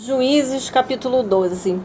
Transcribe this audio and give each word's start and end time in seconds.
Juízes 0.00 0.70
capítulo 0.70 1.24
12 1.24 1.76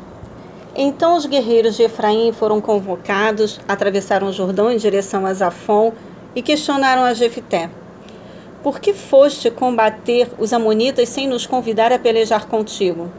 Então 0.76 1.18
os 1.18 1.26
guerreiros 1.26 1.76
de 1.76 1.82
Efraim 1.82 2.32
foram 2.32 2.62
convocados, 2.62 3.60
atravessaram 3.68 4.28
o 4.28 4.32
Jordão 4.32 4.72
em 4.72 4.78
direção 4.78 5.26
a 5.26 5.34
Zafon 5.34 5.94
e 6.36 6.44
questionaram 6.44 7.02
a 7.02 7.16
Jefité. 7.16 7.72
Por 8.62 8.80
que 8.80 8.94
foste 8.94 9.50
combater 9.50 10.30
os 10.38 10.54
amonitas 10.54 11.10
sem 11.10 11.28
nos 11.28 11.48
convidar 11.48 11.92
a 11.92 11.98
pelejar 11.98 12.46
contigo? 12.46 13.12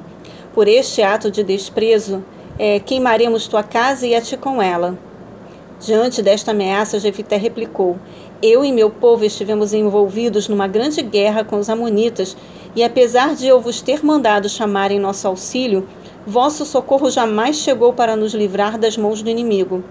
Por 0.54 0.68
este 0.68 1.02
ato 1.02 1.28
de 1.28 1.42
desprezo, 1.42 2.24
é, 2.56 2.78
queimaremos 2.78 3.48
tua 3.48 3.64
casa 3.64 4.06
e 4.06 4.14
a 4.14 4.20
ti 4.20 4.36
com 4.36 4.62
ela. 4.62 4.96
Diante 5.80 6.22
desta 6.22 6.52
ameaça, 6.52 7.00
Jefité 7.00 7.36
replicou: 7.36 7.98
Eu 8.40 8.64
e 8.64 8.72
meu 8.72 8.88
povo 8.88 9.24
estivemos 9.24 9.74
envolvidos 9.74 10.48
numa 10.48 10.68
grande 10.68 11.02
guerra 11.02 11.44
com 11.44 11.56
os 11.56 11.68
amonitas 11.68 12.36
e 12.76 12.82
apesar 12.82 13.34
de 13.34 13.46
eu 13.46 13.60
vos 13.60 13.82
ter 13.82 14.04
mandado 14.04 14.48
chamar 14.48 14.90
em 14.90 14.98
nosso 14.98 15.26
auxílio, 15.26 15.86
vosso 16.26 16.64
socorro 16.64 17.10
jamais 17.10 17.56
chegou 17.56 17.92
para 17.92 18.16
nos 18.16 18.32
livrar 18.34 18.78
das 18.78 18.96
mãos 18.96 19.22
do 19.22 19.28
inimigo. 19.28 19.82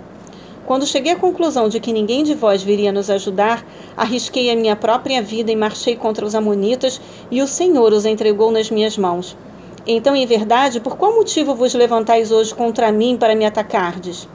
Quando 0.65 0.87
cheguei 0.87 1.11
à 1.11 1.15
conclusão 1.17 1.67
de 1.67 1.79
que 1.81 1.91
ninguém 1.91 2.23
de 2.23 2.33
vós 2.33 2.63
viria 2.63 2.91
nos 2.91 3.09
ajudar, 3.09 3.65
arrisquei 3.97 4.49
a 4.49 4.55
minha 4.55 4.77
própria 4.77 5.21
vida 5.21 5.51
e 5.51 5.55
marchei 5.55 5.97
contra 5.97 6.25
os 6.25 6.33
Amonitas, 6.33 7.01
e 7.29 7.41
o 7.41 7.47
Senhor 7.47 7.91
os 7.91 8.05
entregou 8.05 8.49
nas 8.49 8.71
minhas 8.71 8.97
mãos. 8.97 9.35
Então, 9.85 10.15
em 10.15 10.25
verdade, 10.25 10.79
por 10.79 10.95
qual 10.95 11.13
motivo 11.13 11.53
vos 11.53 11.73
levantais 11.73 12.31
hoje 12.31 12.55
contra 12.55 12.93
mim 12.93 13.17
para 13.17 13.35
me 13.35 13.45
atacardes? 13.45 14.25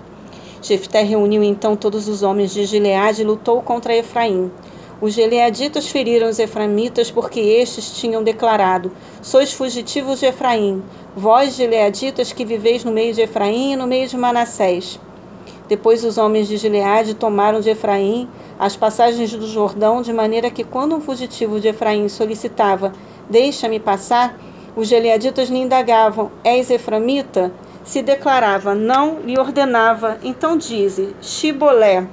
Jefté 0.60 1.02
reuniu 1.02 1.42
então 1.42 1.76
todos 1.76 2.08
os 2.08 2.22
homens 2.22 2.52
de 2.52 2.64
Gileade 2.64 3.22
e 3.22 3.24
lutou 3.24 3.62
contra 3.62 3.96
Efraim. 3.96 4.50
Os 5.00 5.14
Gileaditas 5.14 5.88
feriram 5.88 6.28
os 6.28 6.40
Eframitas 6.40 7.10
porque 7.10 7.38
estes 7.38 7.92
tinham 7.92 8.22
declarado: 8.22 8.90
Sois 9.22 9.52
fugitivos 9.52 10.18
de 10.18 10.26
Efraim, 10.26 10.82
vós 11.16 11.54
Gileaditas 11.54 12.32
que 12.32 12.44
viveis 12.44 12.82
no 12.82 12.90
meio 12.90 13.14
de 13.14 13.22
Efraim 13.22 13.72
e 13.72 13.76
no 13.76 13.86
meio 13.86 14.08
de 14.08 14.16
Manassés. 14.16 14.98
Depois 15.68 16.02
os 16.02 16.18
homens 16.18 16.48
de 16.48 16.56
Gileade 16.56 17.14
tomaram 17.14 17.60
de 17.60 17.70
Efraim 17.70 18.28
as 18.58 18.74
passagens 18.76 19.30
do 19.30 19.46
Jordão, 19.46 20.02
de 20.02 20.12
maneira 20.12 20.50
que 20.50 20.64
quando 20.64 20.96
um 20.96 21.00
fugitivo 21.00 21.60
de 21.60 21.68
Efraim 21.68 22.08
solicitava: 22.08 22.92
Deixa-me 23.30 23.78
passar, 23.78 24.36
os 24.74 24.88
Gileaditas 24.88 25.48
lhe 25.48 25.58
indagavam: 25.58 26.32
És 26.42 26.70
Eframita? 26.70 27.52
Se 27.88 28.02
declarava 28.02 28.74
não, 28.74 29.20
lhe 29.20 29.38
ordenava: 29.38 30.18
Então 30.22 30.58
dize: 30.58 31.16
Shibolé. 31.22 32.06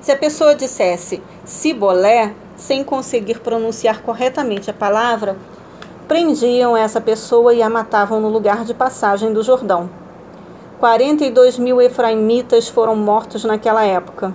Se 0.00 0.12
a 0.12 0.16
pessoa 0.16 0.54
dissesse 0.54 1.20
Cibolé, 1.44 2.32
sem 2.54 2.84
conseguir 2.84 3.40
pronunciar 3.40 4.00
corretamente 4.02 4.70
a 4.70 4.72
palavra, 4.72 5.36
prendiam 6.06 6.76
essa 6.76 7.00
pessoa 7.00 7.52
e 7.52 7.62
a 7.62 7.68
matavam 7.68 8.20
no 8.20 8.28
lugar 8.28 8.64
de 8.64 8.72
passagem 8.74 9.32
do 9.32 9.42
Jordão. 9.42 9.90
42 10.78 11.58
mil 11.58 11.82
efraimitas 11.82 12.68
foram 12.68 12.94
mortos 12.94 13.42
naquela 13.42 13.84
época. 13.84 14.32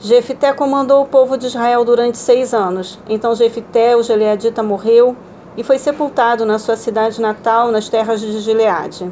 Jefité 0.00 0.52
comandou 0.52 1.04
o 1.04 1.06
povo 1.06 1.38
de 1.38 1.46
Israel 1.46 1.84
durante 1.84 2.18
seis 2.18 2.52
anos. 2.52 2.98
Então 3.08 3.32
Jefité, 3.32 3.94
o 3.94 4.02
Gileadita, 4.02 4.60
morreu 4.60 5.16
e 5.56 5.62
foi 5.62 5.78
sepultado 5.78 6.44
na 6.44 6.58
sua 6.58 6.74
cidade 6.74 7.20
natal, 7.20 7.70
nas 7.70 7.88
terras 7.88 8.20
de 8.20 8.40
Gileade. 8.40 9.08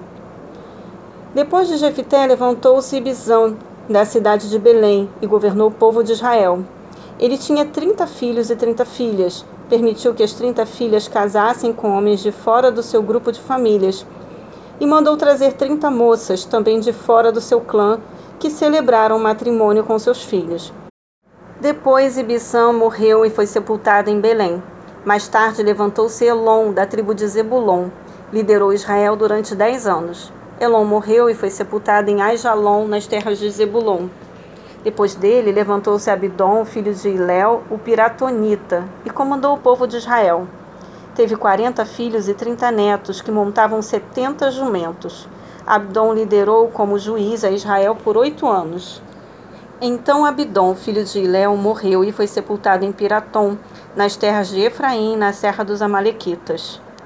Depois 1.32 1.68
de 1.68 1.76
Jefité, 1.76 2.26
levantou-se 2.26 2.96
Ibizão, 2.96 3.56
da 3.88 4.04
cidade 4.04 4.50
de 4.50 4.58
Belém, 4.58 5.08
e 5.22 5.28
governou 5.28 5.68
o 5.68 5.72
povo 5.72 6.02
de 6.02 6.10
Israel. 6.10 6.64
Ele 7.20 7.38
tinha 7.38 7.64
30 7.64 8.04
filhos 8.08 8.50
e 8.50 8.56
30 8.56 8.84
filhas. 8.84 9.44
Permitiu 9.68 10.12
que 10.12 10.24
as 10.24 10.32
30 10.32 10.66
filhas 10.66 11.06
casassem 11.06 11.72
com 11.72 11.96
homens 11.96 12.20
de 12.20 12.32
fora 12.32 12.72
do 12.72 12.82
seu 12.82 13.00
grupo 13.00 13.30
de 13.30 13.38
famílias. 13.38 14.04
E 14.80 14.86
mandou 14.86 15.16
trazer 15.16 15.52
30 15.52 15.88
moças, 15.88 16.44
também 16.44 16.80
de 16.80 16.92
fora 16.92 17.30
do 17.30 17.40
seu 17.40 17.60
clã, 17.60 18.00
que 18.40 18.50
celebraram 18.50 19.16
matrimônio 19.20 19.84
com 19.84 19.96
seus 20.00 20.24
filhos. 20.24 20.72
Depois 21.60 22.18
Ibissã 22.18 22.72
morreu 22.72 23.24
e 23.24 23.30
foi 23.30 23.46
sepultado 23.46 24.10
em 24.10 24.20
Belém. 24.20 24.60
Mais 25.04 25.28
tarde 25.28 25.62
levantou-se 25.62 26.24
Elon, 26.24 26.72
da 26.72 26.86
tribo 26.86 27.14
de 27.14 27.28
Zebulon. 27.28 27.88
Liderou 28.32 28.72
Israel 28.72 29.14
durante 29.14 29.54
dez 29.54 29.86
anos. 29.86 30.32
Elon 30.60 30.84
morreu 30.84 31.30
e 31.30 31.34
foi 31.34 31.48
sepultado 31.48 32.10
em 32.10 32.20
Aijalon, 32.20 32.86
nas 32.86 33.06
terras 33.06 33.38
de 33.38 33.50
Zebulon. 33.50 34.08
Depois 34.84 35.14
dele, 35.14 35.50
levantou-se 35.50 36.10
Abidom, 36.10 36.66
filho 36.66 36.94
de 36.94 37.08
Iléu, 37.08 37.62
o 37.70 37.78
piratonita, 37.78 38.84
e 39.06 39.08
comandou 39.08 39.54
o 39.54 39.58
povo 39.58 39.86
de 39.86 39.96
Israel. 39.96 40.46
Teve 41.14 41.34
quarenta 41.34 41.86
filhos 41.86 42.28
e 42.28 42.34
trinta 42.34 42.70
netos, 42.70 43.22
que 43.22 43.30
montavam 43.30 43.80
setenta 43.80 44.50
jumentos. 44.50 45.26
Abdom 45.66 46.12
liderou 46.12 46.68
como 46.68 46.98
juiz 46.98 47.42
a 47.42 47.50
Israel 47.50 47.94
por 47.94 48.18
oito 48.18 48.46
anos. 48.46 49.02
Então 49.80 50.26
Abidom, 50.26 50.74
filho 50.74 51.02
de 51.02 51.20
Iléu, 51.20 51.56
morreu 51.56 52.04
e 52.04 52.12
foi 52.12 52.26
sepultado 52.26 52.84
em 52.84 52.92
Piratom, 52.92 53.56
nas 53.96 54.14
terras 54.14 54.48
de 54.48 54.60
Efraim, 54.60 55.16
na 55.16 55.32
serra 55.32 55.64
dos 55.64 55.80
Amalequitas. 55.80 56.82